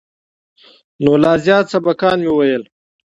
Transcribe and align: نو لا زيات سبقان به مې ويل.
نو 1.03 1.11
لا 1.23 1.33
زيات 1.45 1.65
سبقان 1.73 2.17
به 2.19 2.23
مې 2.25 2.31
ويل. 2.37 2.63